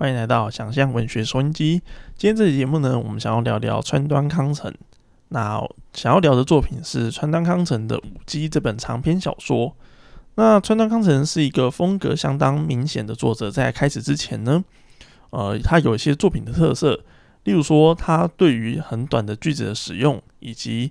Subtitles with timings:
[0.00, 1.82] 欢迎来到想象文学收音机。
[2.16, 4.74] 今天这期节目呢，我们想要聊聊川端康成。
[5.28, 9.76] 那想要聊的作品是川端康成的《舞姬》这本长篇小说。
[10.36, 14.64] 那川端康成是一个风格相当明显的作者，在开始之前呢，
[15.28, 17.04] 呃，他有一些作品的特色，
[17.44, 20.90] 例如说，他对于很短的句子的使用，以及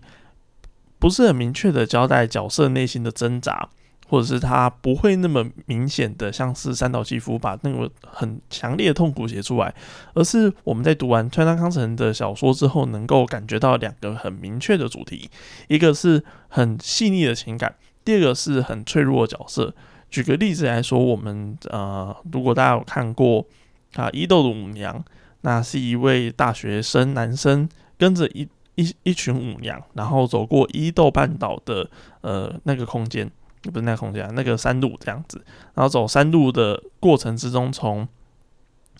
[1.00, 3.70] 不是很明确的交代角色内心的挣扎。
[4.10, 9.74] 或者是他不会那么明显的像是三岛纪夫把那个很强烈的痛苦写出来，
[10.16, 15.30] 而是我们在读完川端康成的小说之后，能够感觉到两个很明确的主题，
[15.68, 19.74] 一个是很细腻的情感，第二个是很脆弱的角色。
[20.10, 23.46] 举个例子来说，我们呃，如果大家有看过
[23.94, 25.06] 啊伊豆的舞娘，
[25.42, 31.88] 那是一位大学生男生跟着一一一群舞娘，然后走过伊豆半岛的
[32.22, 33.30] 呃那个空间。
[33.64, 35.44] 不是那个空间，那个山路这样子，
[35.74, 38.08] 然后走山路的过程之中，从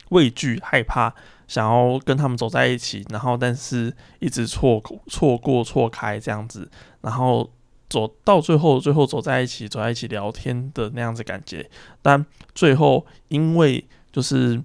[0.10, 1.14] 畏惧、害怕，
[1.48, 6.70] 想要跟他们走在一起，然后但是一直错错过、错开这样子，
[7.02, 7.50] 然后
[7.88, 11.70] 走到最后，最后走在一起，走在一起聊天的那样子感觉，
[12.02, 14.62] 但最后因为就是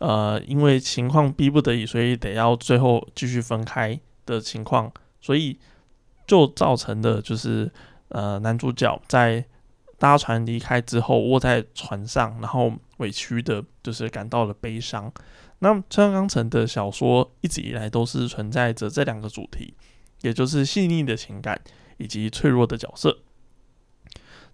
[0.00, 5.56] 呃，因为情况逼不得已，所以得要最后继续分开的情况，所以
[6.26, 7.70] 就造成的就是。
[8.08, 9.44] 呃，男主角在
[9.98, 15.12] 搭船离开之后，卧在船上，然后委屈的，就是感到了悲伤。
[15.60, 19.74] 那川冈成的小说一直以来都是存在着这两个主题，
[20.20, 21.58] 也就是细腻的情感
[21.96, 23.18] 以及脆弱的角色。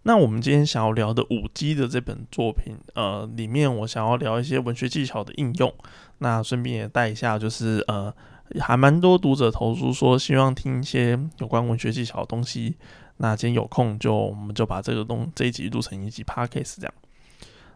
[0.05, 5.72] 那我们今天想要聊的五 G 的这本作品，呃，里面我想要聊一些文学技巧的应用。
[6.19, 8.12] 那顺便也带一下，就是呃，
[8.61, 12.77] 还蛮多读者投诉说，希望听一些有关文学技巧的东西。
[13.23, 16.92] 那今天有空就我们就把这个东这一集录成一集 podcast 这样。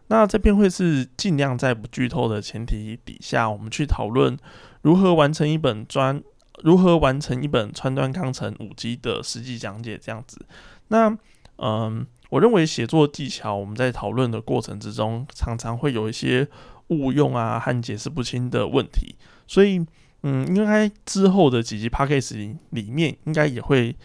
[0.07, 4.37] 那这边会是尽量在不剧透的前提底下，我们去讨论
[4.81, 6.21] 如何完成一本专
[6.63, 10.45] 如何完成一本川端康成五 G 的实际讲解这样子。
[10.89, 11.17] 那
[11.59, 16.45] 嗯，我认为写作技巧我们在讨论的过程之中，常常会有一些
[16.87, 19.15] 误用啊和解释不清的问题，
[19.47, 19.85] 所以
[20.23, 23.95] 嗯，应该之后的几集 podcast 里面应该也会。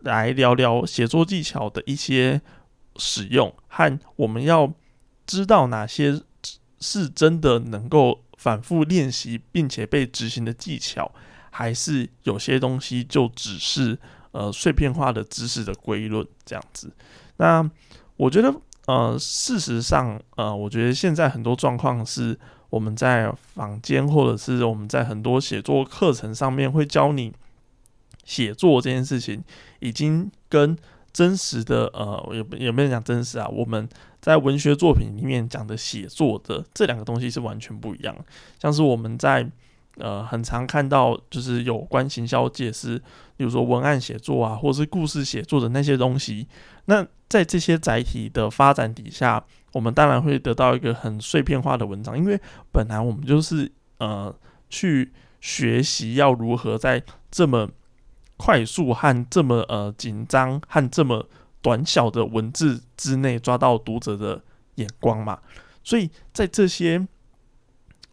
[0.00, 2.40] 来聊聊写作技巧的一些
[2.96, 4.72] 使用和我们要
[5.26, 6.20] 知道哪些
[6.80, 11.10] 是真的能够反复练习并且被执行的技巧，
[11.50, 13.98] 还是有些东西就只是
[14.30, 16.92] 呃碎片化的知识的归论这样子。
[17.38, 17.68] 那
[18.16, 18.54] 我觉得
[18.86, 22.38] 呃事实上呃我觉得现在很多状况是
[22.70, 27.32] 我们在坊间或者是我们在很多写作课程上面会教你。
[28.28, 29.42] 写作这件事情
[29.80, 30.76] 已经跟
[31.14, 33.48] 真实的呃，有有没有讲真实啊？
[33.48, 33.88] 我们
[34.20, 38.14] 在文学作品里面讲的写作的这两个东西是完全不一样。
[38.60, 39.50] 像是我们在
[39.96, 42.98] 呃很常看到，就是有关行销界是，
[43.38, 46.46] 比如说文案写作啊，或者是故事写作的那些东西。
[46.84, 52.38] 那在这些载体的发展底下，我们当然会得到一个很碎片化的文章，因为
[52.70, 54.32] 本来我们就是呃
[54.68, 55.10] 去
[55.40, 57.68] 学习要如何在这么
[58.38, 61.28] 快速和这么呃紧张和这么
[61.60, 64.40] 短小的文字之内抓到读者的
[64.76, 65.40] 眼光嘛？
[65.82, 67.06] 所以在这些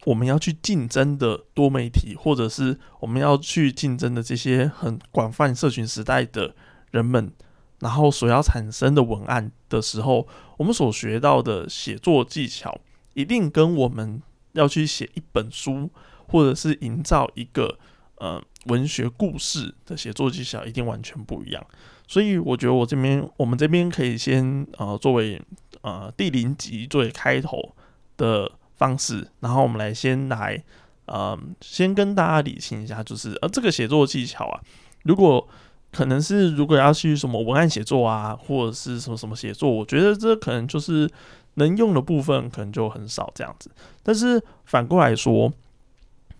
[0.04, 6.56] 我们要去竞争的多媒体，或者是我们要去竞争的这些很广泛社群时代的
[6.90, 7.32] 人们，
[7.78, 10.26] 然后所要产生的文案的时候，
[10.56, 12.80] 我们所学到的写作技巧，
[13.14, 14.20] 一定跟我们
[14.52, 15.88] 要去写一本书，
[16.26, 17.78] 或者是营造一个
[18.16, 18.42] 呃。
[18.66, 21.66] 文学故事的写作技巧一定完全不一样，
[22.06, 25.40] 所以我觉得我这边我们这边可以先呃作为
[25.82, 27.74] 呃第零集作为开头
[28.16, 30.62] 的方式，然后我们来先来
[31.06, 34.60] 呃先跟大家理清一下，就是呃这个写作技巧啊，
[35.04, 35.48] 如果
[35.92, 41.08] 可能是如果要去什么文案写作啊，或者是什么什么写作，我觉得这可能就是
[41.54, 43.70] 能用的部分可能就很少这样子。
[44.02, 45.52] 但是反过来说，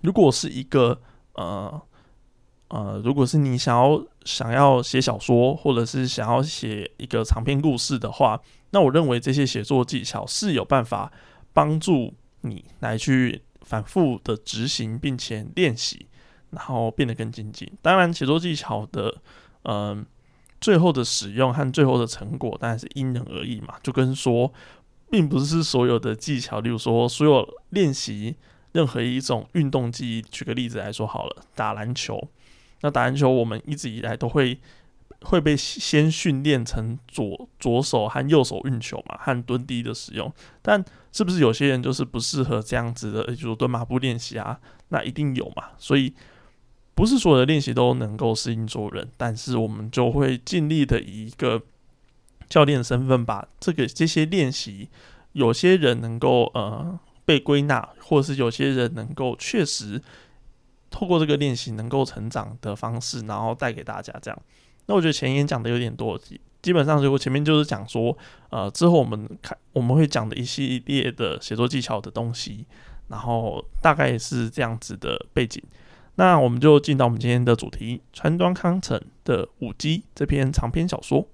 [0.00, 1.00] 如果是一个
[1.34, 1.80] 呃。
[2.68, 8.40] 呃，如果是你想要想要写小说，或者是想要写一个长篇故事的话，
[8.70, 11.12] 那我认为这些写作技巧是有办法
[11.52, 16.06] 帮助你来去反复的执行，并且练习，
[16.50, 17.70] 然后变得更精进。
[17.80, 19.14] 当然，写作技巧的
[19.62, 20.04] 嗯
[20.60, 24.52] 最后的使用和最后的成果当然是因人而异嘛，就跟说，
[25.08, 28.34] 并不是所有的技巧，例如说所有练习
[28.72, 32.28] 任何一种运动技艺，举个例子来说好了，打篮球。
[32.86, 34.56] 那打篮球，我们一直以来都会
[35.22, 40.32] 会被先训练成左左手和右手运球嘛，和蹲低的使用。
[40.62, 44.60] 但是不是有些人就是不适合这样子的，就是蹲马步练习啊？
[44.90, 45.70] 那一定有嘛。
[45.78, 46.14] 所以
[46.94, 51.60] 不是所有的练习都能够适应所有人，但是我们就会尽力的以一个
[52.48, 54.88] 教练身份，把这个这些练习，
[55.32, 60.00] 有些人能够呃被归纳，或者是有些人能够确实
[60.90, 64.42] 透过这个练习能够成长的方式，然后带给大家这样。
[64.86, 66.18] 那我觉得前言讲的有点多，
[66.62, 68.16] 基本上就我前面就是讲说，
[68.50, 72.64] 呃，之后我们看我们会讲的一系列的写作技巧的东西，
[73.08, 75.62] 然后大概是这样子的背景。
[76.16, 81.28] 那我们就进到我们今天的主题，川端康成的《舞姬》这篇长篇小说。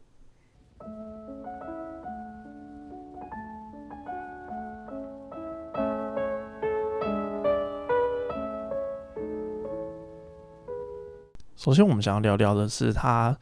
[11.62, 13.38] 首先，我们想要聊聊的是他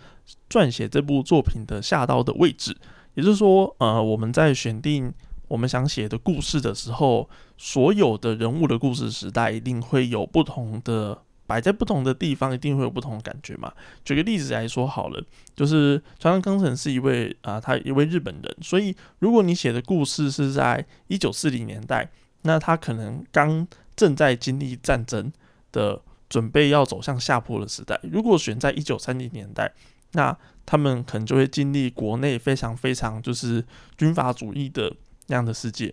[0.50, 2.76] 撰写这部作品的下刀的位置，
[3.14, 5.11] 也就是说，呃，我们在选定
[5.49, 13.72] 我们想写的故事的时候，所有的人物的故事时代一定会有不同的摆在不同的地方，一定会有不同的感觉嘛。
[14.05, 15.25] 举个例子来说好了，
[15.56, 22.11] 就是川端康成是一位啊，他一位日本人，所以如果你写的故事是在一九四零年代，
[22.43, 25.32] 那他可能刚正在经历战争
[25.72, 26.02] 的。
[26.31, 28.00] 准备要走向下坡的时代。
[28.05, 29.71] 如果选在一九三零年代，
[30.12, 30.35] 那
[30.65, 33.65] 他们可能就会经历国内非常非常就是
[33.99, 34.94] 军阀主义的
[35.27, 35.93] 那样的世界。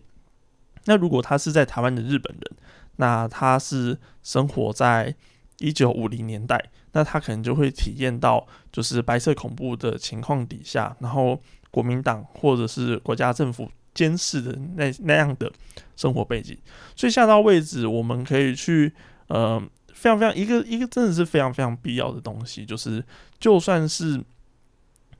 [0.85, 2.57] 那如果他是在台湾的日本人，
[2.97, 5.13] 那他是生活在
[5.57, 11.41] 一九五零年代，那他可能就会体验到就是白色恐怖的情况底下，然后
[11.71, 15.51] 国民党或者是国家政府监视的那那样的
[15.95, 16.55] 生活背景。
[16.95, 18.93] 所以下到位置，我们可以去
[19.29, 19.59] 呃。
[19.97, 23.03] 非常非常一个一个真的是非常非常必要的东西，就是
[23.39, 24.23] 就算是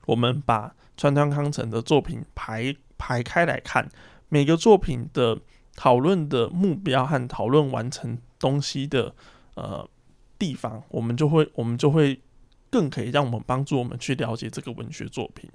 [0.06, 3.88] 我们把川端康成的作品排排开来看，
[4.28, 5.36] 每个作品的
[5.74, 9.12] 讨论的目标和讨论完成东西的
[9.56, 9.84] 呃
[10.38, 12.20] 地方，我们就会我们就会
[12.70, 15.50] 更可以让我们帮助我们去了解这个文学作品。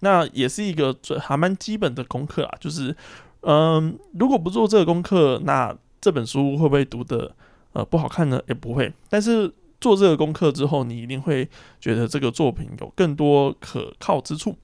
[0.00, 2.94] 那也是一个最还蛮基本的功课啊，就是
[3.42, 7.36] 嗯，如果不做这个功课，那这本书会不会读的？
[7.74, 8.92] 呃，不好看呢，也不会。
[9.08, 11.48] 但是做这个功课之后，你一定会
[11.78, 14.56] 觉得这个作品有更多可靠之处。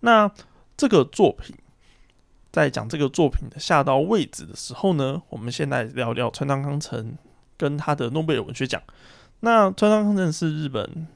[0.00, 0.30] 那
[0.76, 1.54] 这个作品
[2.50, 7.18] 在讲这个作品的下到位置的时候呢，我们现在聊聊川端康成
[7.58, 8.80] 跟他的诺贝尔文学奖。
[9.40, 11.06] 那川端康成是日本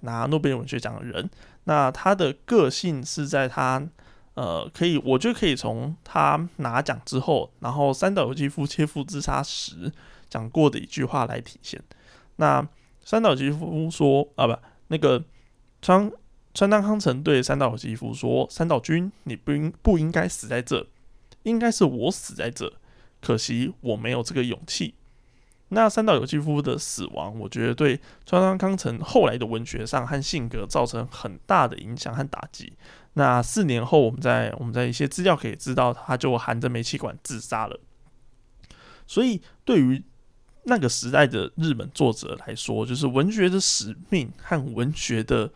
[0.00, 1.30] 拿诺贝尔文学奖的人，
[1.64, 3.88] 那他的个性是在他。
[4.34, 9.92] 呃，可以，我觉得可以从他拿奖之后，然后三岛由纪夫切腹自杀时
[10.28, 11.80] 讲过的一句话来体现。
[12.36, 12.66] 那
[13.04, 14.56] 三岛由纪夫说啊，不，
[14.88, 15.24] 那个
[15.80, 16.10] 川
[16.52, 20.86] 川端康成对三岛由纪夫说：“三岛君，你不应不应该死在这，
[21.44, 22.72] 应该是我死在这，
[23.20, 24.94] 可惜我没有这个勇气。”
[25.74, 32.72] 那三岛由纪夫的死亡，我觉得对川端康成后来的文学上和性格造成很大的影响和打击。
[33.14, 37.78] 那四年后，我们在我们在一些资料可以知道，他就含着煤气管自杀了。
[39.06, 40.02] 所以，对于
[40.64, 45.50] 那个时代的日本作者来说，就是文学的使命和文学的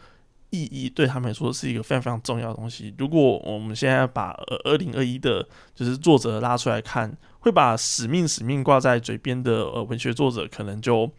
[0.50, 2.94] 意义，对他们来说是一个非常非常重要的东西。
[2.98, 4.32] 如果我们现在把
[4.64, 7.16] 二零二一的，就是作者拉出来看，
[7.48, 11.10] 会把使命使命挂在嘴边的呃文学作者，可能就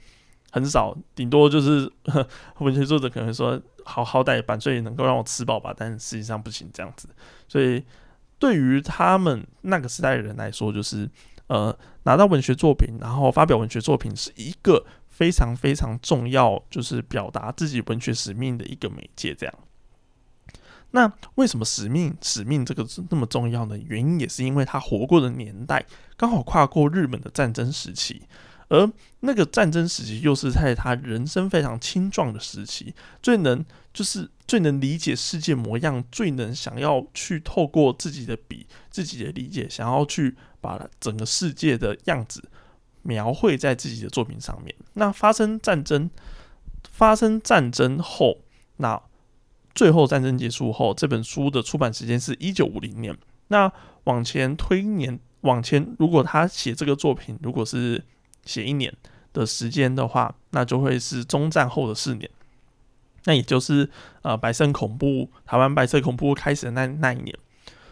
[0.52, 1.92] 很少，顶多就是
[2.60, 3.62] 文学作者可能说。
[3.86, 7.10] 好好歹版税能够让我吃饱吧，但实际上不行这样子。
[7.48, 7.84] 所以
[8.38, 11.10] 对于他们那个时代的人来说，就是
[11.48, 19.34] 呃拿到文学作品，然后发表文学作品，是一个非常非常重要，就是表达自己文学使命的一个媒介。
[19.34, 19.56] 这样，
[20.92, 23.78] 那为什么使命使命这个那么重要呢？
[23.78, 25.86] 原因也是因为他活过的年代
[26.18, 28.24] 刚好跨过日本的战争时期。
[28.72, 28.88] 而
[29.22, 42.48] 那个战争时期，又是在他人生非常青壮的时期，最能就是最能理解世界模样，最能想要去透过自己的笔、自己的理解，想要去把整个世界的样子
[43.02, 44.76] 描绘在自己的作品上面。
[44.94, 46.08] 那发生战争，
[46.92, 48.38] 发生战争后，
[48.78, 49.02] 那
[49.80, 53.18] 最后战争结束后，这本书的出版时间是一九五零年。
[53.48, 53.72] 那
[54.04, 58.04] 往前推年，往前，如果他写这个作品，如果是
[58.44, 58.94] 写一年
[59.32, 62.30] 的时间的话，那就会是中战后的四年，
[63.24, 63.90] 那也就是
[64.22, 67.34] 呃白色恐怖台湾白色恐怖开始的那那一年。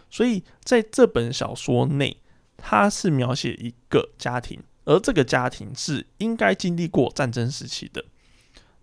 [0.10, 2.18] 所以在这本小说内，
[2.58, 8.04] 它是描写一个家庭，而这个家庭是应该经历过战争时期的。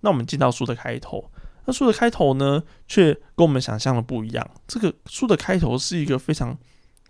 [0.00, 1.30] 那我们进到书的开头，
[1.66, 4.50] 那书的开头呢，却跟我们想象的不一样。
[4.66, 6.58] 这个书的开头是一个非常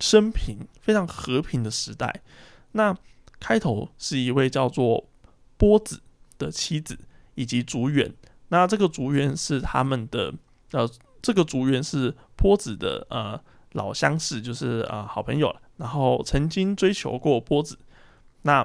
[0.01, 2.23] 生平、非常和平的时代。
[2.73, 2.97] 那
[3.41, 5.09] 开头是一位叫做
[5.57, 6.01] 波子
[6.39, 6.99] 的妻子
[7.35, 8.13] 以及竹园。
[8.49, 10.33] 那这个竹园是他们的
[10.71, 10.89] 呃，
[11.21, 13.41] 这个竹园是波子的呃
[13.73, 15.55] 老相识，就是呃好朋友。
[15.77, 17.77] 然后曾经追求过波子。
[18.43, 18.65] 那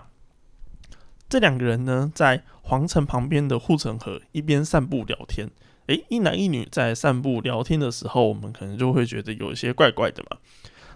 [1.27, 5.49] 这两个人呢，在皇城旁边的护城河一边散步聊天。
[5.89, 10.37] 诶，一男一女在散步聊天的时候，我们可能就会觉得有一些怪怪的嘛。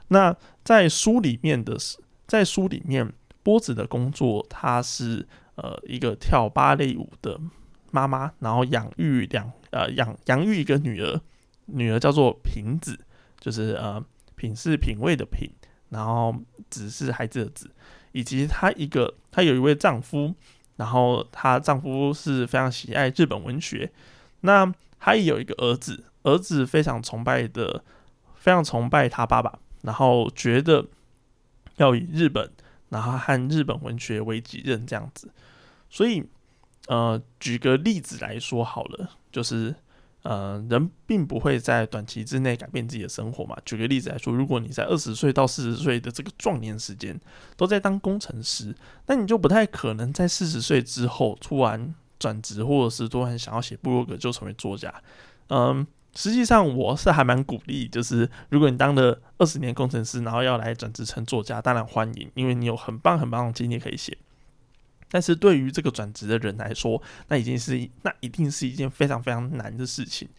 [0.09, 1.75] 那在书里面的，
[2.27, 7.39] 在书里面，波子的工作，她是呃一个跳芭蕾舞的
[7.89, 11.19] 妈妈，然后养育两呃养养育一个女儿，
[11.65, 12.95] 女儿叫做品子，
[13.39, 14.00] 就是呃
[14.35, 15.50] 品是品味的品，
[15.89, 16.35] 然后
[16.69, 17.71] 子是孩子的子，
[18.12, 20.35] 以及她一个她有一位丈夫，
[20.75, 23.91] 然后她丈夫是非常喜爱日本文学。
[24.45, 27.83] 那他也有一个儿子，儿子非常崇拜的，
[28.35, 30.85] 非常崇拜他爸爸，然后觉得
[31.77, 32.51] 要以日本，
[32.89, 35.29] 然后和日本文学为己任这样子。
[35.89, 36.25] 所以，
[36.88, 39.73] 呃，举个例子来说好了，就是
[40.23, 43.57] 呃，人并不会在短期之内改变自己的生活嘛。
[43.63, 47.17] 举个例子来说，如果你在二十岁到四十岁的这个壮年时间
[47.55, 48.75] 都在当工程师，
[49.07, 51.95] 那你就不太可能在四十岁之后突然。
[52.24, 54.94] 转职，或者是都很想要写部落格就成为作家。
[55.50, 64.18] 嗯，实际上我是还蛮鼓励，就是如果你当了二十年工程师，然后要来转职成作家，当然欢迎，因为你有很棒很棒的经历可以写。
[65.12, 70.30] 但是对于这个转职的人来说，那已经是那一定是一件非常非常难的事情。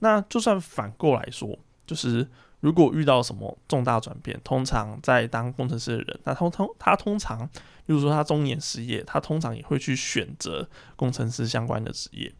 [0.00, 2.28] 那就算反过来说，就是
[2.62, 7.48] 如果遇到什么重大转变，通常在当工程师的人，那通通他通常。
[7.84, 12.32] 比如说他中年失业，他通常也会去选择工程师相关的职业。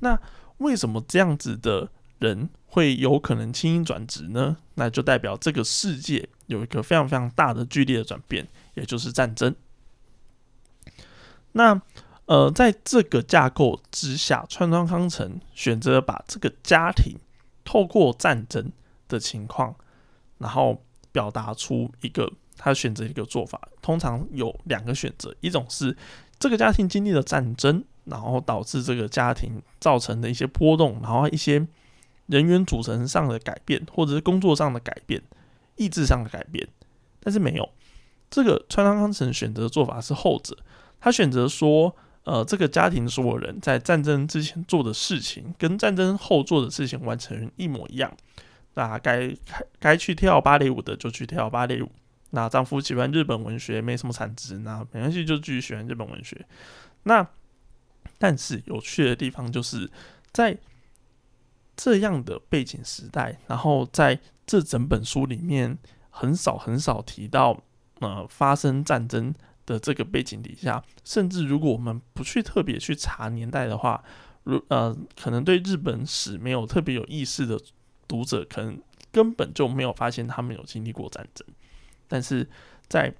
[0.00, 0.18] 那
[0.58, 1.88] 为什么这样子的
[2.18, 4.56] 人会有可能轻易转职呢？
[4.74, 9.54] 那就代表这个世界有一个非常非常大的剧烈的转变，也就是战争。
[11.52, 11.80] 那
[12.26, 17.16] 呃，在这个架构之下，川端康成选择把这个家庭
[17.64, 18.72] 透过战争
[19.12, 19.74] 的情况，
[20.38, 22.32] 然后表达出一个。
[22.58, 25.96] 他选择一个做法，通常有两个选择，一种是
[26.38, 31.66] 这个家庭经历了战争，然后导致这个家庭造成的一些波动，然后一些
[32.26, 35.20] 人员组成上的改变，或者是工作上的改变、
[35.76, 36.68] 意志上的改变。
[37.20, 37.68] 但是没有，
[38.30, 40.56] 这个川端康成选择的做法是后者，
[41.00, 48.14] 他选择说，呃，这个家庭所有人在战争之前做的事情，跟战争后做的事情完成一模一样。
[48.74, 49.34] 那该
[49.78, 51.90] 该去跳芭蕾舞的就去跳芭蕾舞。
[52.30, 56.46] 那丈夫喜欢日本文学，没什么产值，那没关系，就继续喜欢日本文学。
[57.02, 57.26] 那
[58.18, 59.90] 但是有趣的地方就是
[60.32, 60.56] 在
[61.76, 65.76] 这样的背景时代，然后在这整本书里面
[66.08, 67.62] 很少很少提到
[68.00, 69.34] 呃发生战争
[69.66, 74.02] 的这个背景底下，甚至如果我们不去特别去查年代的话，
[74.44, 77.60] 如呃可能对日本史没有特别有意识的
[78.12, 78.78] 读者，可能
[79.10, 81.46] 根本就没有发现他们有经历过战争。
[82.06, 82.46] 但是
[82.88, 83.14] 在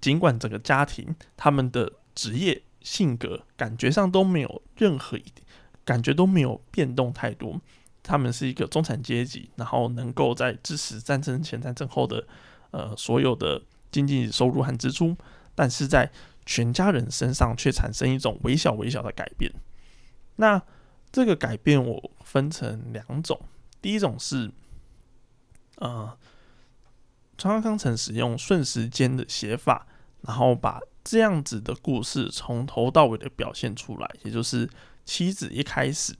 [0.00, 5.44] 尽管整个家庭他们的职业性格感觉上都没有任何一点
[5.84, 7.60] 感觉都没有变动太多，
[8.00, 12.24] 他们是一个中产阶级，然后能够在支持战争前、战争后的
[12.70, 15.16] 呃所有的经济收入和支出，
[15.56, 16.08] 但是在
[16.46, 19.52] 全家人身上却产生一种微小微小的改变。
[20.36, 20.62] 那
[21.10, 23.38] 这个改变我分成两种，
[23.82, 24.50] 第一种是
[25.76, 26.16] 呃。
[27.38, 29.86] 川康成使用瞬时间的写法，
[30.20, 34.68] 然后把这样子的故事从头到尾的表现出来，也就是
[35.06, 36.14] 妻子一开始，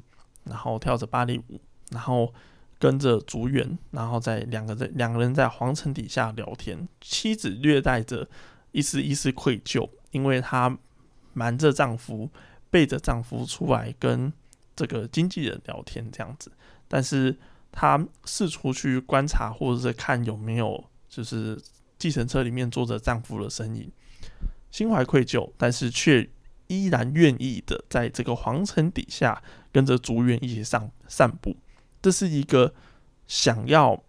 [0.44, 2.32] 然后跳着芭蕾舞，然后
[2.78, 8.26] 跟着竹园，然后在两个在两个人在皇城底下聊天，妻子略带着
[8.72, 10.74] 一丝一丝愧疚，因为她
[11.34, 12.30] 瞒着丈夫，
[12.70, 14.32] 背着丈夫出来跟
[14.74, 16.50] 这个经纪人聊天这样子，
[16.90, 17.38] 但是
[17.72, 20.84] 她四处去观察或者是看有没有。
[21.12, 21.60] 就是
[21.98, 23.90] 计程车里面坐着丈夫的身影，
[24.70, 26.30] 心怀愧疚，但是却
[26.68, 29.42] 依然愿意的在这个皇城底下
[29.72, 31.56] 跟着族员一起上散步。
[32.00, 32.72] 这是一个
[33.26, 34.00] 想要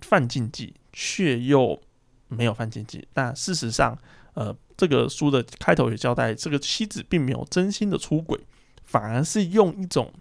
[0.00, 1.80] 犯禁忌却又
[2.26, 3.06] 没有犯禁忌。
[3.12, 3.96] 但事实上，
[4.34, 8.40] 呃，这个书的开头也交代，这个妻子并没有真心的出轨，
[8.82, 10.12] 反而是用一种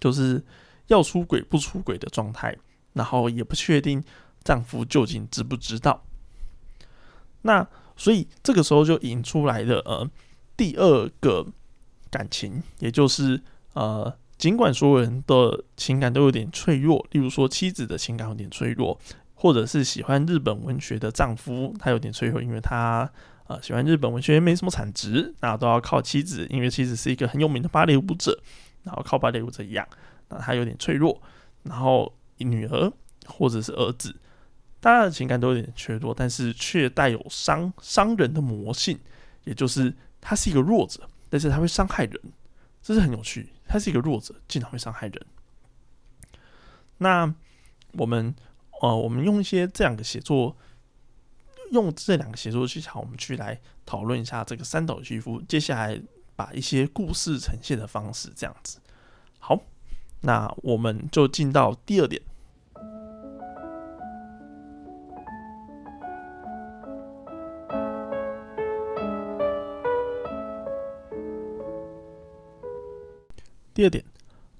[0.00, 0.42] 就是
[0.88, 2.56] 要出轨不出轨的状态，
[2.92, 4.02] 然后也不确定。
[4.44, 6.04] 丈夫究竟知不知道？
[7.40, 10.06] 那所以这个时候就引出来的呃
[10.54, 11.46] 第二个
[12.10, 13.40] 感情，也就是
[13.72, 19.00] 呃尽管所有人的情感都有点脆弱，例如说妻子的情感有点脆弱，
[19.34, 23.10] 或者是喜欢日本文学的丈夫他有点脆弱，因为他
[23.46, 28.38] 呃喜欢日本文学没什么产值，那都要靠妻子，因为妻子是一个很有名的芭蕾舞者，
[28.82, 29.88] 然后靠芭蕾舞者一样，
[30.40, 31.20] 他有点脆弱，
[31.62, 32.92] 然后女儿
[33.26, 34.14] 或者是儿子，
[34.80, 38.98] 大家的情感都有点脆弱，但是却带有伤伤人的魔性，
[39.44, 42.20] 也就是他是一个弱者，但是他会伤害人。
[42.82, 45.26] 这是很有趣，他是一个弱者，竟然会伤害人。
[46.98, 47.34] 那
[47.92, 48.34] 我们
[48.82, 50.54] 呃，我们用一些这两个写作，
[51.72, 55.40] 用这两个写作技巧，我们去来讨论一下这个三岛肌夫。
[55.48, 55.98] 接下来
[56.36, 58.78] 把一些故事呈现的方式这样子。
[59.38, 59.58] 好，
[60.24, 62.20] 那我们就进到第二点。
[73.74, 74.02] 第二点，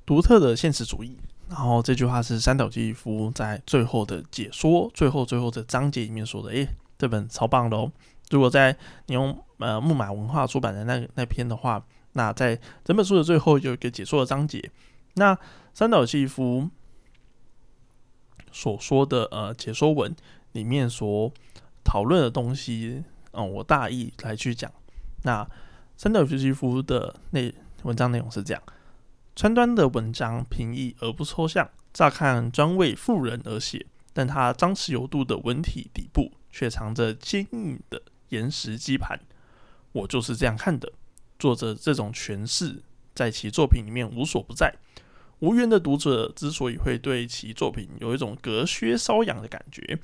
[0.04, 1.16] 独特的现实主义。
[1.49, 6.50] 然后这句话是三岛纪夫在最后的解说，最后最后的章节里面说的。
[6.50, 6.68] 诶，
[6.99, 7.90] 这本超棒的哦！
[8.30, 11.83] 如果在你用呃木马文化出版的那那篇的话，
[12.14, 14.71] 那在整本书的最后有一个解说的章节。
[15.14, 15.38] 那
[15.73, 16.68] 三岛纪夫
[18.52, 20.14] 所说的呃解说文
[20.52, 21.33] 里面所
[21.85, 23.02] 讨论的东西，
[23.33, 24.73] 嗯，我大意来去讲。
[25.23, 25.49] 那
[25.97, 27.52] 三岛纪夫的那
[27.83, 28.62] 文章内容是这样。
[29.37, 39.18] 川端的文章平易而不抽象，乍看专为富人而写，但他张弛有度的文体底部却藏着坚硬的岩石基盘。
[39.90, 40.92] 我就是这样看的。
[41.37, 42.80] 作者这种诠释
[43.12, 44.73] 在其作品里面无所不在。
[45.44, 49.98] 无缘的读者之所以会对其作品有一种隔靴搔痒的感觉，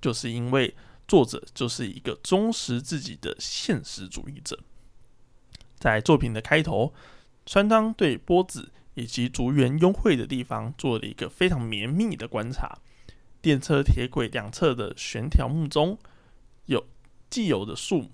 [0.00, 0.72] 就是因为
[1.08, 4.58] 作者就是一个忠实自己的现实主义者。
[5.78, 6.94] 在作品的开头。
[7.46, 12.78] 川汤对波子以及竹园幽会的地方做了一个非常绵密的观察。
[13.42, 15.98] 电车铁轨两侧的悬条木中
[16.64, 16.86] 有
[17.28, 18.10] 既有的树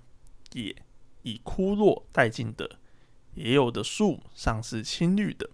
[0.51, 0.75] 也
[1.21, 2.71] 已枯落殆尽的，
[3.35, 5.49] 也有的树尚是青绿的。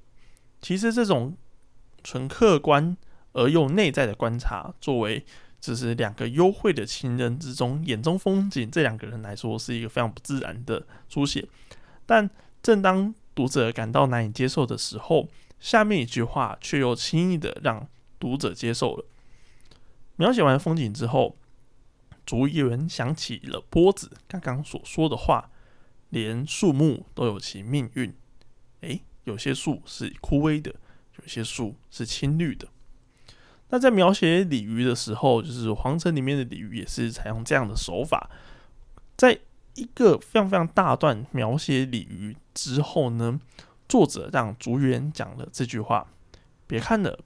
[0.62, 1.38] 其实这种
[2.04, 2.96] 纯客观
[3.34, 5.26] 而又内在的观察，作为
[5.60, 11.48] 只是两个幽会的情人之中眼中风景这两个人来说，是一个非常不自然的书写。
[12.06, 12.30] 但
[12.64, 17.88] 正当读者感到难以接受的时候，下面一句话却又轻易的让
[18.20, 19.06] 读者接受了。
[20.16, 21.38] 描写完风景之后，
[22.26, 25.52] 竹园想起了波子刚刚所说的话
[26.10, 28.14] ：“连树木都有其命运。”
[29.28, 30.74] 有些树是枯萎的，
[31.22, 32.68] 有些树是青绿的。
[33.70, 38.30] 那在描写鲤鱼的时候，就是皇城里面的鲤鱼也是采用这样的手法，
[39.16, 39.40] 在。
[39.80, 43.40] 一个非常非常大段描写鲤鱼之后呢，
[43.88, 46.08] 作者让竹园讲了这句话
[46.66, 47.20] ：“别看了。”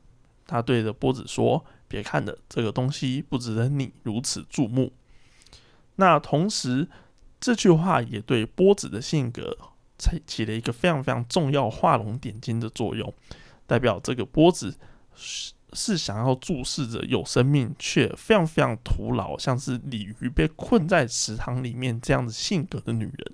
[0.46, 4.92] 他对着波子说：“别看了，这个东西不值得你如此注目。”
[5.96, 6.90] 那同时，
[7.40, 9.58] 这句话也对波子的性格
[10.02, 13.14] 起起了一个非常非常重要、画龙点睛的作用，
[13.68, 14.76] 代表这个波子
[15.16, 15.54] 是。
[15.74, 23.32] 是想要注视着有生命却非常非常徒劳，像是鲤鱼被困在池塘里面这样子性格的女人。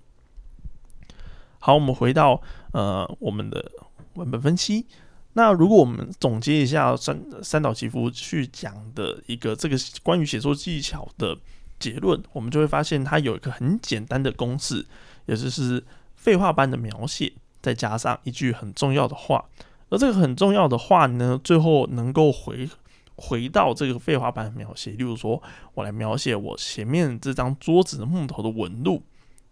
[1.58, 2.40] 好，我们回到
[2.74, 3.72] 呃我们的
[4.14, 4.86] 文本分析。
[5.34, 11.36] 那如果我们总结一下三三岛吉夫去讲的一个这个关于写作技巧的
[11.80, 14.86] 结论，我们就会发现它有一个很简单的公式，
[15.26, 15.84] 也就是
[16.18, 19.46] 废话般的描写，再加上一句很重要的话。
[19.90, 22.70] 而这个很重要的话呢，最后能够回
[23.16, 24.92] 回到这个废话般的描写。
[24.92, 25.42] 例如说，
[25.74, 29.02] 我来描写我前面这张桌子的木头的纹路，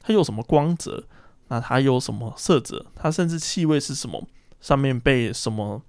[0.01, 1.05] 它有什么光泽？
[1.47, 2.85] 那它有什么色泽？
[2.93, 4.27] 它甚至气味是什么？
[4.59, 5.81] 上面被什么？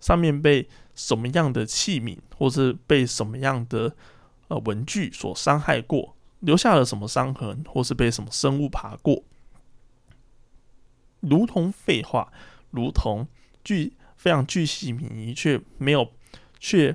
[0.00, 3.94] 上面被什么样的器皿，或是被什么样的
[4.48, 9.22] 呃文具所伤害过，留下了什么伤痕，或是被什么生物爬过？
[11.28, 12.32] 如同废话，
[12.70, 13.26] 如同。
[13.64, 16.12] 巨非常巨细靡遗，却没有，
[16.60, 16.94] 却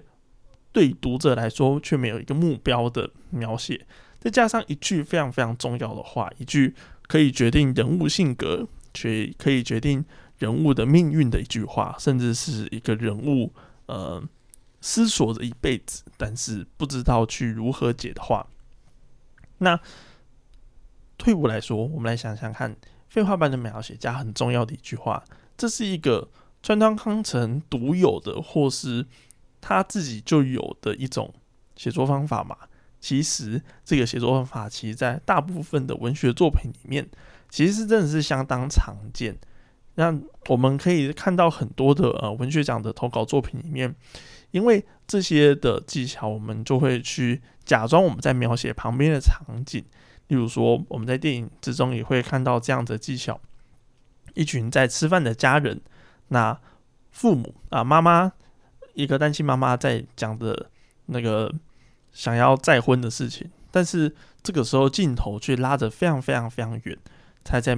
[0.72, 3.88] 对读者来说却没有一个目标的描写，
[4.20, 6.76] 再加上一句非常非常重要的话，一句
[7.08, 10.06] 可以决定人物性格，却可以决定
[10.38, 13.52] 人物的命运的一句话，甚至是一个人物
[13.88, 14.24] 呃
[14.80, 18.46] 思索着一辈子，但是不知道去如何解的话。
[19.58, 19.80] 那
[21.18, 22.76] 退步来说，我们来想想看，
[23.10, 25.24] 废话般的描写加很重要的一句话，
[25.58, 26.30] 这是一个。
[26.62, 29.06] 川端康成独有的，或是
[29.62, 31.34] 他自己就有的一种
[31.78, 32.54] 写作方法嘛？
[33.00, 37.10] 其实这个写作方法，其实在大部分的文学作品里面，
[37.50, 39.38] 其实真的是相当常见。
[39.96, 40.14] 那
[40.50, 43.96] 我们可以看到很多的呃文学奖的投稿作品里面，
[44.52, 49.82] 因为这些的技巧，我们就会去假装我们在描写旁边的场景。
[50.30, 53.42] 例如说，我们在电影之中也会看到这样的技巧：
[54.36, 55.82] 一群在吃饭的家人，
[56.28, 56.56] 那
[57.10, 58.32] 父母啊，妈妈，
[58.94, 60.70] 一个单亲妈妈在讲的
[61.08, 61.52] 那个
[62.12, 66.96] 想要再婚的事情，但是这个时候镜头却拉着非常非常非常远，
[67.44, 67.76] 才在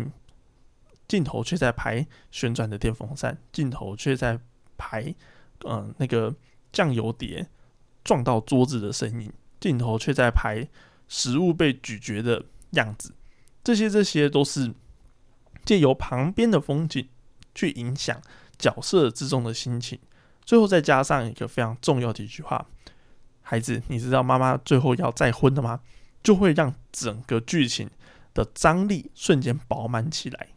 [1.07, 4.37] 镜头却在拍旋转的电风扇，镜头却在
[4.77, 5.15] 拍
[5.63, 6.35] 嗯那个
[6.73, 7.47] 酱油碟
[8.03, 10.67] 撞到桌子的声音，镜头却在拍。
[11.13, 13.13] 食物被咀嚼的样子，
[13.61, 14.73] 这些这些都是
[15.65, 17.05] 借由旁边的风景
[17.53, 18.21] 去影响
[18.57, 19.99] 角色之中的心情。
[20.45, 22.65] 最后再加上一个非常重要的一句话
[23.43, 25.81] ：“孩子，你知道妈妈最后要再婚的吗？”
[26.23, 27.89] 就会让整个剧情
[28.33, 30.47] 的张力瞬间饱满起来。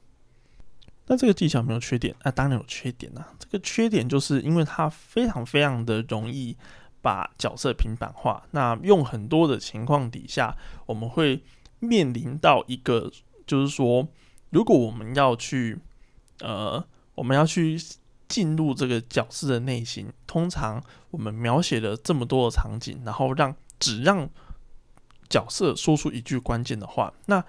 [1.08, 2.14] 那这个技巧没有缺点？
[2.22, 3.34] 那当然有缺点啊！
[3.40, 6.56] 这个缺点就是因为它非常非常的容易。
[7.04, 11.42] 把角色平板化，那用很多的情况底下，我们会
[11.80, 13.12] 面临到一个，
[13.46, 14.08] 就是说，
[14.48, 15.78] 如果我们要去，
[16.40, 16.82] 呃，
[17.14, 17.78] 我们要去
[18.26, 24.26] 进入这个角色的内心，通常我们描写了这么多的场景，然后让只让
[25.28, 27.44] 角色说出一句关键的话，那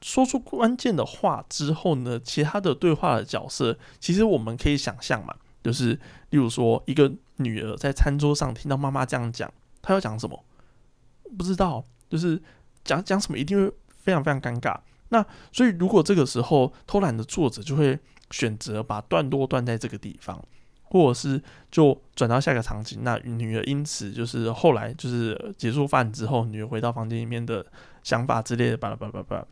[0.00, 5.36] 说出关键的话之后呢，其他的对话的角色，其实我们可以想象嘛。
[5.62, 5.98] 就是，
[6.34, 9.48] 例如说，一个女儿在餐桌上听到妈妈这样讲，
[9.80, 10.44] 她要讲什么？
[11.38, 12.42] 不知道，就是
[12.82, 14.76] 讲讲什么，一定会非常非常尴尬。
[15.10, 17.96] 那所以，如果这个时候偷懒的作者就会
[18.32, 20.44] 选择把段落断在这个地方，
[20.82, 23.04] 或者是就转到下一个场景。
[23.04, 27.64] 那女儿因此就是后来就是结束饭之后，女儿回到房间里面的
[28.02, 29.46] 想法之类的，巴拉巴拉巴拉。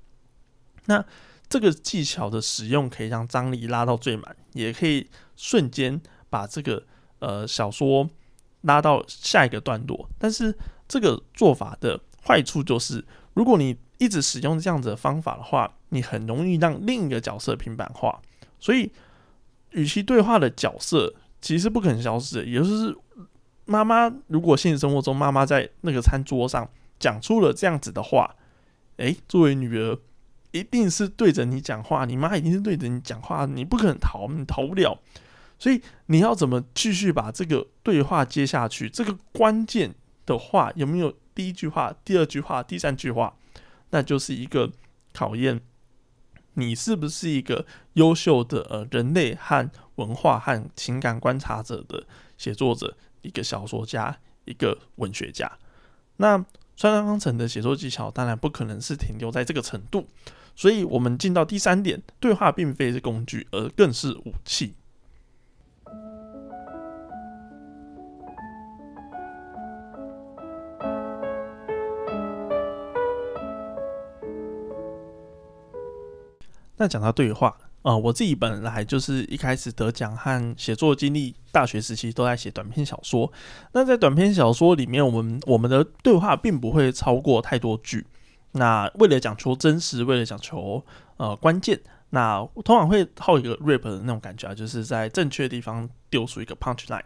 [0.87, 1.05] 那
[1.49, 6.01] 这个技巧的使用可以让张力拉到最满，也可以瞬间
[6.33, 6.83] 把这个
[7.19, 8.09] 呃小说
[8.63, 10.09] 拉到下一个段落。
[10.19, 10.57] 但是
[10.89, 18.19] 这个做法的坏处就是，如果你一直使用这样子的方法的话，你很容易让另一个角色平板化。
[18.59, 18.91] 所以，
[19.73, 22.97] 与其对话的角色其实不可能消失，也就是
[23.67, 24.11] 妈妈。
[24.29, 26.67] 如果现实生活中妈妈在那个餐桌上
[26.99, 28.35] 讲出了这样子的话，
[28.97, 29.99] 诶，作为女儿。
[30.55, 34.99] 一定是对着你讲话，你妈一定是对着你讲话，你不可能逃，你逃不了。
[35.63, 38.91] 所以你要怎么继续把这个对话接下去？
[38.91, 39.95] 这个关键
[40.27, 43.33] 的话有没有第一句话、第二句话、第三句话？
[43.91, 44.73] 那就是一个
[45.13, 45.61] 考验
[46.55, 52.05] 你是不是一个优秀的呃人类和文化和情感观察者的
[52.37, 55.49] 写作者，一个小说家，一个文学家。
[56.17, 56.45] 那
[56.77, 60.09] 川端康成的写作技巧当然不可能是停留在这个程度。
[60.57, 64.75] 所以，我们进到第三点，对话并非是工具，而更是武器。
[76.83, 83.33] 那讲到对话啊，我自己本来就是一开始得奖和写作经历，大学时期都在写短篇小说。
[83.71, 88.05] 那在短篇小说里面，我们我们的对话并不会超过太多句。
[88.51, 90.85] 那为了讲求真实，为了讲求
[91.19, 97.05] 呃关键，那通常会套一个 rap 的那种感觉啊，就是在正确的地方丢出一个 punch line。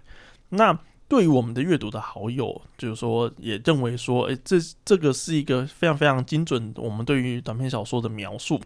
[0.49, 8.59] 那对于我们的阅读的好友，就是说也认为说，诶，这这个是一个非常非常精准，我们对于短篇小说的描述。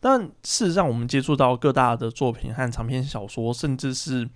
[0.00, 4.28] 但事实上，我们接触到各大的作品和长篇小说，甚至是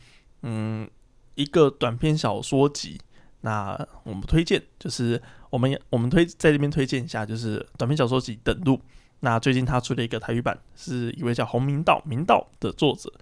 [0.43, 0.89] 嗯
[1.35, 3.01] 一个短篇小说集。
[3.43, 5.21] 那我们推荐就是
[5.51, 8.77] 我们我们推在这边推荐一下，就是短篇小说集《等路》。
[9.21, 13.13] 那最近他出了一个台语版，是一位叫洪明道明道的作者。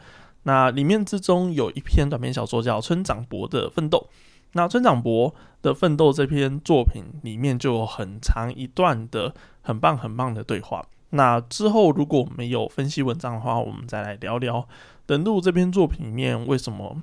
[0.45, 4.09] 那里面之中有一篇短篇小说叫《村长博的奋斗》。
[4.53, 10.85] 那村长博的奋斗这篇作品里面就有很长一段的很棒很棒的对话。
[11.11, 14.61] 那之后如果没有分析文章的话，我们再来聊聊
[15.07, 17.03] 《等路》这篇作品里面为什么。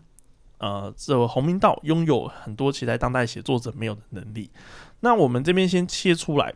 [0.60, 4.50] 呃，这洪明道拥有很多其他当代写作者没有的能力。
[5.02, 6.52] 那我们这边先切出来，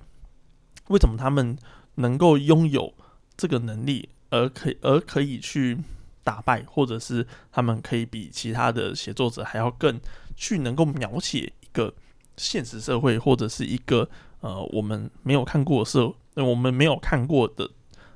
[0.88, 1.56] 为什么他们
[1.98, 2.92] 能够拥有
[3.38, 5.78] 这个能力，而可而可以去
[6.24, 10.02] 打败，或者是他们可以比其他的写作者还要更
[10.36, 11.94] 去能够描写一个
[12.38, 14.10] 现实社会，或者是一个
[14.40, 17.70] 呃我们没有看过的社，那我们没有看过的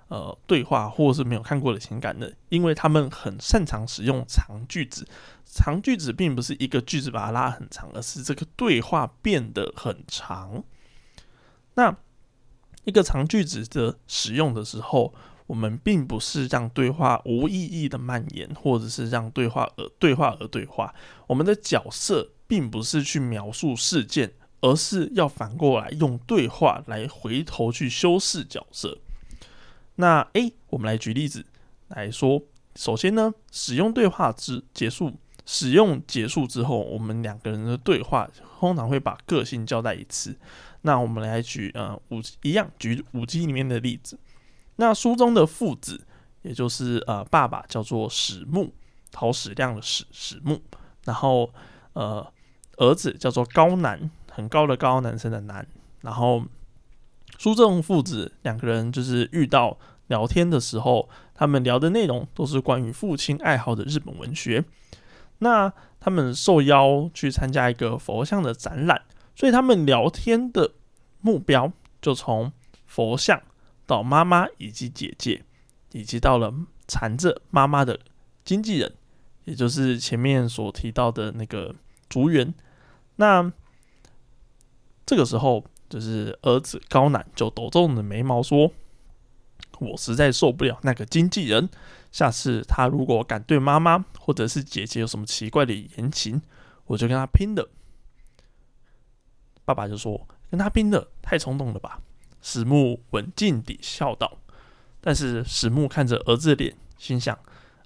[0.08, 2.30] 呃对话，或者是没有看过的情感呢？
[2.50, 5.08] 因为他们很擅长使用长句子。
[5.46, 10.64] 长句子并不是一个句子把它拉很长，而是这个对话变得很长。
[11.76, 11.96] 那
[12.84, 15.14] 一个长句子的使用的时候，
[15.48, 20.94] 我们并不是让对话无意义的蔓延，或者是让对话而对话而对话。
[21.28, 28.98] 我们的角色并不是去描述事件，而是要反过来用对话来回头去修饰角色。
[29.96, 31.46] 那 A，我们来举例子
[31.88, 32.42] 来说。
[32.76, 35.14] 首先呢，使用对话之结束，
[35.46, 40.38] 使用结束之后，我们两个人的对话通常会把个性交代一次。
[40.82, 44.20] 那我们来举呃五一样举五 G 里面的例子。
[44.76, 46.06] 那书中的父子，
[46.42, 48.74] 也就是呃爸爸叫做史木，
[49.10, 50.62] 陶史亮的史史木，
[51.06, 51.50] 然后
[51.94, 52.30] 呃
[52.76, 55.66] 儿子叫做高南，很高的高男生的男。
[56.02, 56.44] 然后
[57.38, 61.10] 书正父子两个人就是遇到聊天的时候。
[61.38, 64.64] 他们聊的内容都是关于父亲爱好的日本文学。
[65.40, 65.70] 那
[66.00, 69.02] 他们受邀去参加一个佛像的展览，
[69.36, 70.72] 所以他们聊天的
[71.20, 72.54] 目标就从
[72.86, 73.42] 佛像
[73.86, 75.44] 到妈妈以及姐姐，
[75.92, 76.54] 以及到了
[76.88, 78.00] 缠着妈妈的
[78.46, 78.94] 经纪人，
[79.44, 81.76] 也就是前面所提到的那个
[82.08, 82.54] 竹园。
[83.18, 83.52] 那
[85.06, 88.72] 这个时候，就是儿子高南就抖动的眉毛说。
[89.80, 91.70] 我实在受不了那个经纪人。
[92.10, 96.42] 下次他如果敢对妈妈或者是姐姐有什么奇怪的言情，
[96.86, 97.70] 我就跟他拼了。
[99.66, 102.00] 爸爸就说：“跟他拼的太冲动了吧？”
[102.42, 104.38] 史木稳静地笑道。
[105.02, 107.38] 但是史木看着儿子的脸，心想：“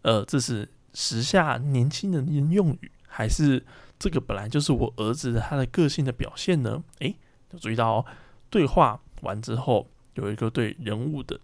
[0.03, 3.65] 呃，这是时下年轻人的用语，还是
[4.00, 7.16] 这个本来就是我儿子的他的个性的表现呢？”诶，
[7.52, 8.04] 就注意到
[8.50, 11.40] 对话完之后，有一个对人物的。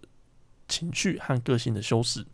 [0.68, 2.26] 情绪和个性的修饰。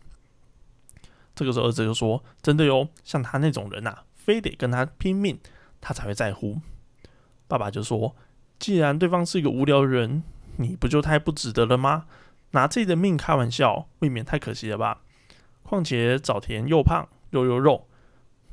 [1.35, 5.39] 这个时候，儿子就说：“真的哟，像他那种人呐，非得跟他拼命，
[5.79, 6.59] 他才会在乎。”
[7.47, 8.15] 爸爸就说
[8.57, 10.23] ：“既然对方是一个无聊人，
[10.57, 12.07] 你不就太不值得了吗？
[12.53, 15.01] 拿自己的命开玩笑，未免太可惜了吧？
[15.61, 17.87] 况且早田又胖又又肉，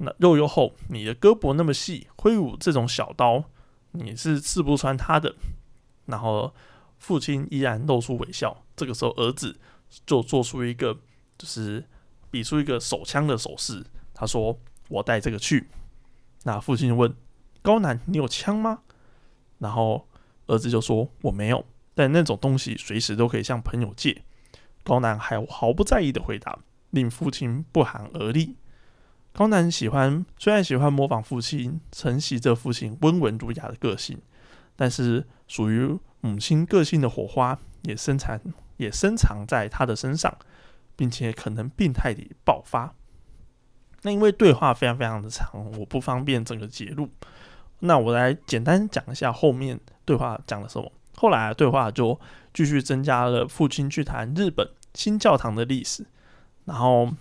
[0.01, 3.45] 那肉又厚，你的胳膊那么细，挥舞这种小刀，
[3.93, 5.35] 你是刺不穿他的。”
[6.07, 6.53] 然后
[6.99, 8.65] 父亲依然露出微笑。
[8.77, 9.59] 这个时候，儿子。
[10.07, 10.97] 就做出一个，
[11.37, 11.85] 就是
[12.31, 13.85] 比出一个手枪的手势。
[14.15, 14.57] 他说
[14.89, 15.69] ：“我带这个去。”
[16.47, 17.13] 那父亲问
[17.61, 18.83] 高南：“你有枪吗？”
[19.59, 20.07] 然后
[20.47, 24.23] 儿子就说：“我没有，但那种东西随时都可以向朋友借。”
[24.85, 26.61] 高南还毫不在意的回答，
[26.91, 28.55] 令父亲不寒而栗。
[29.33, 34.19] 高南喜欢，虽然喜欢模仿父亲，承袭着父亲温文儒雅的个性，
[34.77, 38.40] 但是属于母亲个性的火花也生产。
[38.81, 40.35] 也深藏在他的身上，
[40.97, 42.95] 并且可能病态地爆发。
[44.01, 47.11] 那因为对话非常非常的长，我不方便整个揭露。
[47.81, 50.90] 那我来简单讲一下后面对话讲了什么。
[51.14, 52.19] 后来对话就
[52.55, 56.07] 继续增加了父亲去谈日本新教堂的历史，
[56.64, 57.12] 然后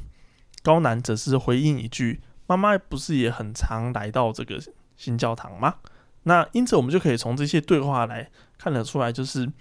[0.63, 4.61] 高男则是回应一句：“妈妈不是也很常来到这个
[4.95, 5.75] 新教堂吗？”
[6.23, 9.51] 那因此我们就可以从这些对话来看得出来，就是。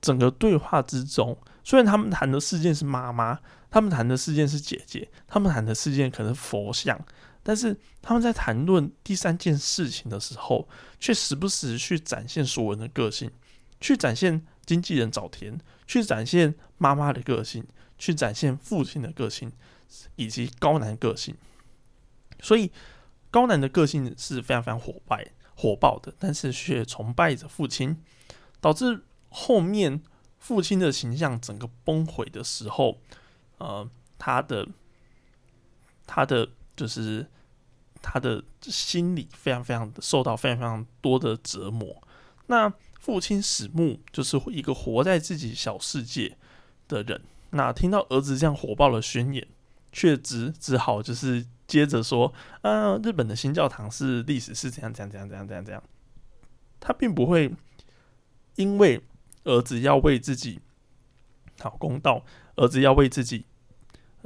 [0.00, 3.40] 整个对话之中，虽然他们谈的事件是妈妈，
[3.70, 7.02] 他们谈的事件是姐姐，他们谈的事件可能佛像，
[7.42, 10.68] 但是他们在谈论第三件事情的时候，
[11.00, 13.30] 却时不时去展现所有人的个性，
[13.80, 17.64] 去展现经纪人早田，去展现妈妈的个性，
[17.96, 19.50] 去展现父亲的个性，
[20.16, 21.34] 以及高男个性。
[22.40, 22.70] 所以
[23.30, 25.18] 高男的个性是非常非常火爆、
[25.54, 27.96] 火爆的，但是却崇拜着父亲，
[28.60, 29.02] 导致。
[29.36, 30.00] 后面
[30.38, 33.00] 父亲的形象整个崩毁的时候，
[33.58, 34.68] 呃，他的
[36.06, 37.26] 他的就是
[38.00, 42.00] 他的心理非常非常受到非常非常多的折磨。
[42.46, 46.38] 那父亲史木就是一个活在自己小世界
[46.86, 47.20] 的人。
[47.50, 49.44] 那听到儿子这样火爆的宣言，
[49.94, 52.30] 却只只好就是接着说
[52.60, 55.82] ：“啊，日本的新教堂是历史是怎样怎样怎样怎样怎样怎样。”
[56.78, 57.50] 他并不会
[58.56, 59.02] 因为。
[59.46, 60.58] 儿子要为自己
[61.58, 62.24] 讨公道，
[62.56, 63.44] 儿子要为自己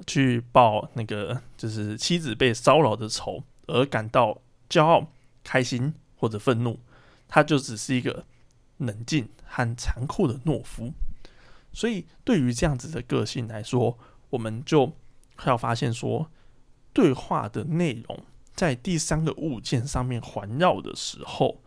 [0.06, 5.10] 去报那个就是妻子被骚扰的仇而感到骄傲、
[5.42, 6.78] 开心或者愤怒，
[7.26, 8.26] 他就只是一个
[8.76, 10.92] 冷静和残酷的懦夫。
[11.72, 13.98] 所以，对于这样子的个性来说，
[14.30, 14.92] 我们就
[15.38, 16.28] 还要发现说，
[16.92, 18.24] 对话的内容
[18.54, 21.62] 在第三个物件上面环绕的时候，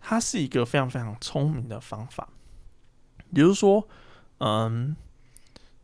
[0.00, 2.30] 它是一个非常非常聪明的方法。
[3.34, 3.86] 比如说，
[4.38, 4.96] 嗯，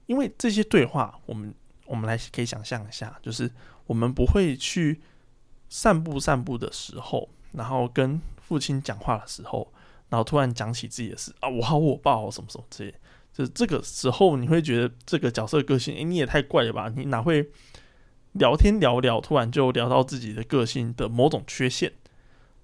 [0.07, 1.55] 因为这些对话，我们
[1.85, 3.51] 我们来可以想象一下，就是
[3.87, 5.03] 我们不会去
[5.69, 9.71] 散步散步的时候，然后跟父亲讲话的时候，
[10.09, 12.95] 然后突然讲起自己的事啊，我好火爆什么什么之类，
[13.33, 16.93] 就这个时候你会觉得这个角色个性，诶，你也太怪了吧？
[16.95, 17.49] 你哪会
[18.33, 21.93] 聊天聊聊，突然就聊到自己的个性的某种缺陷？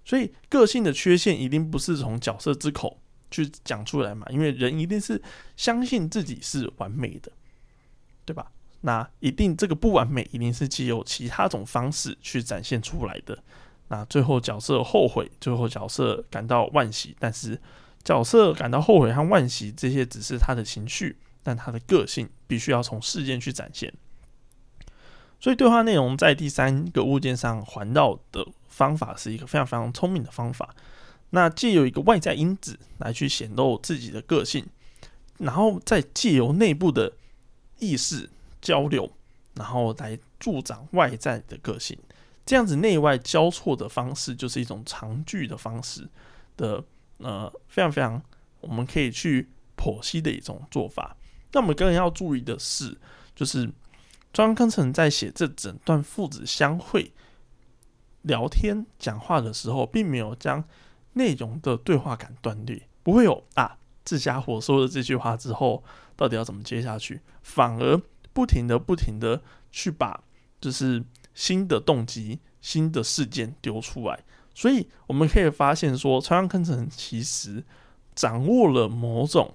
[0.05, 3.01] 所以个性的缺陷一定不是从角色之口
[3.31, 5.21] 去讲出来嘛，因为人一定是
[5.57, 7.33] 相信自己是完美的，
[8.25, 8.53] 对吧？
[8.83, 13.37] 那一定这个不完美一定是既有其他种方式去展现出来的。
[13.89, 17.61] 那最后角色后悔，最后角色感到惋惜，但是
[18.07, 23.93] 角色感到后悔和惋惜这些只是他的情绪，但他的个性必须要从事件去展现。
[25.41, 30.73] 所以对话内容在第三个物件上环绕的方法是一个非常非常聪明的方法。
[31.31, 34.65] 那借由一个外在因子来去显露自己的个性，
[35.39, 37.13] 然后再借由内部的
[37.81, 38.31] 意识
[38.63, 39.11] 交流，
[39.55, 41.99] 然后来助长外在的个性。
[42.47, 46.09] 这样子内外交错的方式，就是一种长句的方式
[46.57, 46.85] 的
[47.19, 48.23] 呃，非常非常
[48.61, 51.17] 我们可以去剖析的一种做法。
[51.53, 52.97] 那我们个人要注意的是，
[53.35, 53.71] 就是。
[54.33, 57.11] 庄康成在写这整段父子相会、
[58.21, 60.63] 聊天、讲话的时候，并没有将
[61.15, 65.83] 内容的对话感断裂，不会有啊，这家伙说了这句话之后，
[66.17, 67.23] 到底要怎么接下去？
[67.41, 67.99] 反而
[68.35, 70.23] 不停的、不停的去把
[70.61, 71.03] 就是
[71.33, 74.23] 新的动机、新的事件丢出来。
[74.57, 77.63] 所以我们可以发现说，川康成其实
[78.17, 79.55] 掌握了某种，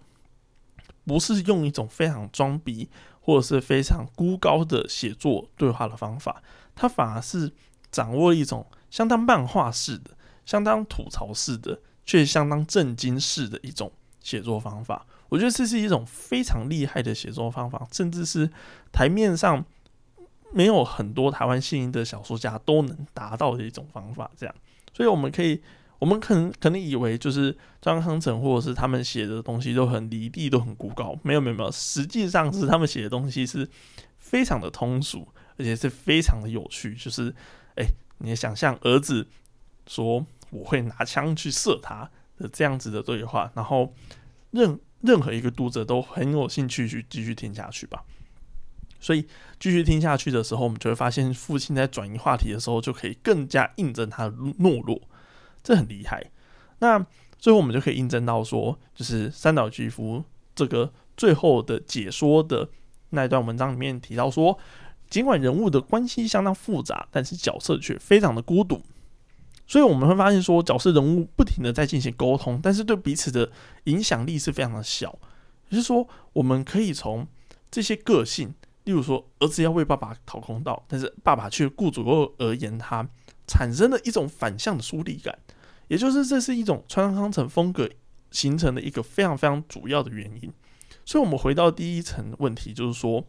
[1.03, 2.89] 不是用一种非常装逼。
[3.23, 6.41] 或者是非常孤高的写作对话的方法，
[6.73, 7.51] 他反而是
[7.91, 10.09] 掌握了一种相当漫画式的、
[10.43, 15.05] 相当吐槽式的，却相当震惊式的一种写作方法。
[15.29, 18.49] 我觉得这是一种非常厉害的写作方法，甚至是
[18.91, 19.63] 台面上
[20.51, 24.31] 没有很多台湾新颖的小说家都能达到的一种方法。
[24.35, 24.55] 这样，
[24.93, 25.62] 所以我们可以。
[26.01, 31.15] 我们可能可能以为就是张康成或者是他们写的东西都很离地，都很孤高。
[31.21, 33.69] 没有没有没有，实际上是他们写的东西是
[34.17, 35.27] 非常的通俗，
[35.60, 36.95] 而且是非常的有趣。
[36.95, 37.32] 就是
[37.75, 37.86] 哎，
[38.17, 39.27] 你想象儿子
[39.86, 43.93] 说我会拿枪去射他的这样子的对话，然后
[44.49, 48.04] 任任何一个读者都很有兴趣去继续听下去吧。
[49.01, 49.27] 所以
[49.59, 55.01] 继续听下去的时候，我们就会发现父亲在转移话题的时候，就可以更加印证他的懦弱。
[55.61, 56.31] 这很厉害。
[56.79, 57.05] 那
[57.37, 60.23] 最后我们就可以印证到说，就是三岛吉夫
[60.55, 62.69] 这个最后的解说的
[63.09, 64.57] 那一段文章里面提到说，
[65.09, 68.81] 尽管人物的关系相当复杂，但是角色却非常的孤独。
[69.67, 73.51] 所以我们会发现说，角色人物不停的在进行沟通，但是对彼此的
[73.85, 75.17] 影响力是非常的小。
[75.69, 77.25] 也就是说，我们可以从
[77.69, 78.53] 这些个性，
[78.84, 83.08] 例如说，儿子要为爸爸讨公道，但是爸爸却顾左右而言他。
[83.48, 85.38] 产生了一种反向的疏离感，
[85.89, 87.89] 也就是这是一种川康成风格
[88.30, 90.54] 形成的一个非常非常主要的原因。
[91.04, 93.26] 所以，我们回到第一层问题，就是说，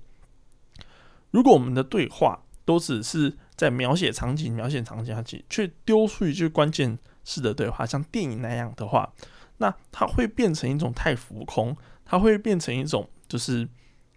[1.32, 9.12] 如果我们的对话都只是在描写场景、描写场景，却丢出一句关键式的对话，像电影那样的话，
[9.56, 13.68] 那它会变成一种太浮空，它会变成一种就是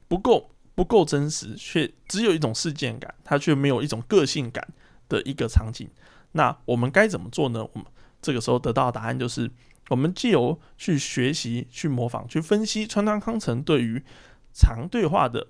[0.07, 4.67] 不够不够真实，却只有一种事件感，它却没有一种个性感。
[5.07, 5.87] 的一个场景，
[6.31, 7.63] 那我们该怎么做呢？
[7.73, 7.85] 我们
[8.23, 9.47] 这个时候得到的答案就是，
[9.89, 14.03] 我们既由去学习、去模仿、去分析川端康成对于
[14.51, 15.45] 长对话的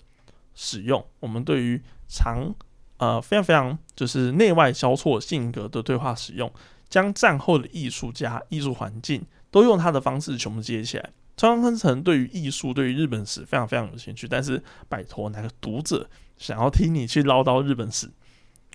[0.53, 2.53] 使用，我们对于长
[2.97, 6.51] 呃非常非常就是内外交错性格的对话使用，
[6.89, 11.11] 将战后的艺术家、艺术环境都用他的方式全部接起来。
[11.37, 18.09] 川端康成对于艺术、对于日本史非常非常有兴趣，但是拜托哪个读者想要听你去唠叨日本史？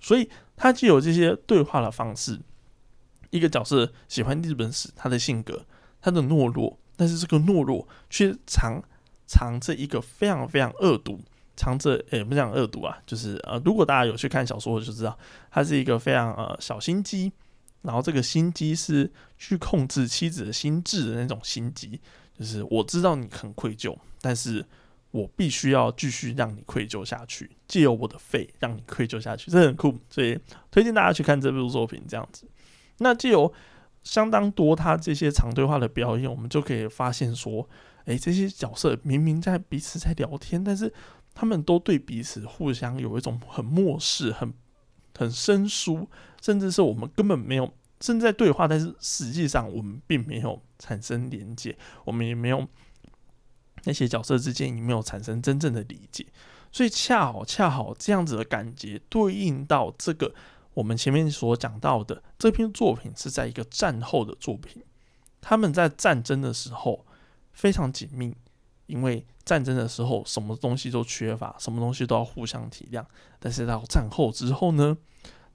[0.03, 0.29] 所以。
[0.63, 2.39] 他既有这些对话的方式，
[3.31, 5.65] 一个角色喜欢日本史，他的性格，
[6.03, 8.79] 他的懦弱，但是这个懦弱却藏
[9.27, 11.19] 藏着一个非常非常恶毒，
[11.57, 15.19] 藏着诶不讲恶毒啊，就是呃，如果大家有去看小说，就知道
[15.51, 17.33] 他是一个非常呃小心机，
[17.81, 21.99] 然后这个心机是去控制妻子的心智的那种心机，
[22.41, 24.67] 就是我知道你很愧疚，但是。
[25.13, 30.39] 我必须要继续让你愧疚下去，借由我的肺让你愧疚下去，这很酷，所以
[30.71, 32.01] 推荐大家去看这部作品。
[32.07, 32.47] 这样子，
[32.99, 33.53] 那借由
[34.05, 37.69] 相当多他这些长对话的表演，我们就可以发现说，
[38.05, 40.95] 诶，这些角色明明在彼此在聊天，但是
[41.35, 44.55] 他们都对彼此互相有一种很漠视、很
[45.19, 46.09] 很生疏，
[46.41, 52.67] 甚至是我们根本没有正在对话，但是实际上我们并没有产生连接，我们也没有。
[53.85, 56.27] 那些角色之间也没有产生真正的理解，
[56.71, 60.35] 所以恰好恰好这样子的感觉对应到这个
[60.75, 64.83] 我们前面所讲到的这篇作品是在一个战后的作品，
[65.41, 67.07] 他们在战争的时候
[67.53, 68.37] 非常紧密，
[68.85, 73.03] 因为战争的时候什么东西都缺乏，什么东西都要互相体谅。
[73.39, 74.99] 但是到战后之后呢，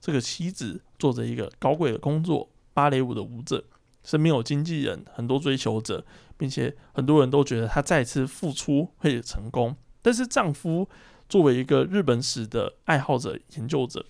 [0.00, 3.64] 这个妻子做着一个高贵的工作，芭蕾舞的舞者，
[4.06, 6.06] 身边有经纪人，很多追求者，
[6.38, 9.76] 并且很多人都觉得她再次复出会成功。
[10.00, 10.88] 但是丈夫
[11.28, 14.06] 作为一个日本史的爱好者、研究者，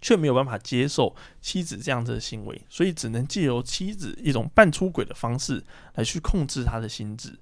[0.00, 5.64] 却没有办法接受妻子这样子的行为，所以只能借由妻子一种半出轨的方式
[5.96, 7.36] 来去控制他的心智。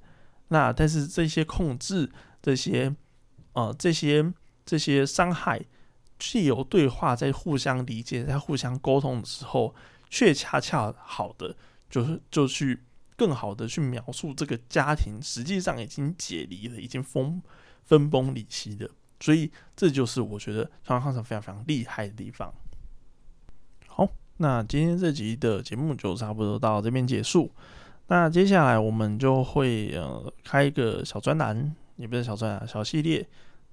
[0.49, 2.11] 那但是这些控制、
[2.41, 2.97] 这些
[3.53, 4.33] 呃、这些
[4.65, 5.61] 这些伤害，
[6.19, 9.75] 借由对话在互相理解、在互相沟通的时候，
[10.11, 11.55] 却恰恰好的
[11.91, 12.79] 就是就去
[13.17, 17.43] 更好的去描述这个家庭实际上已经解离了，已经分
[17.85, 18.89] 分崩离析的。
[19.21, 22.55] 所以这就是我觉得川端康成非常非常厉害的地方。
[23.87, 27.51] 好，那今天这集的节目就差不多到这边结束。
[28.07, 33.27] 那接下来我们就会呃开一个小专栏，也不是小专栏，小系列。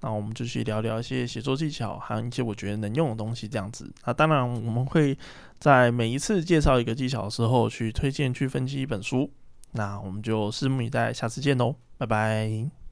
[0.05, 3.91] 那我们就去聊聊一些写作技巧，还有一些我觉得能用的东西，这样子。
[4.05, 5.17] 那当然，我们会
[5.59, 9.31] 在每一次介绍一个技巧的时候，去推荐、去分析一本书。
[9.71, 12.84] 那我们就拭目以待，下次见喽，拜拜。